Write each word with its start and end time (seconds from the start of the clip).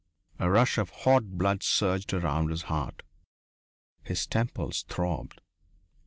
A 0.39 0.49
rush 0.49 0.79
of 0.79 0.89
hot 0.89 1.37
blood 1.37 1.61
surged 1.61 2.11
around 2.11 2.49
his 2.49 2.63
heart. 2.63 3.03
His 4.01 4.25
temples 4.25 4.81
throbbed. 4.89 5.39